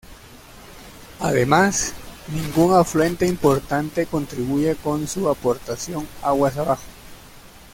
[1.19, 1.93] Además,
[2.33, 6.81] ningún afluente importante contribuye con su aportación aguas abajo.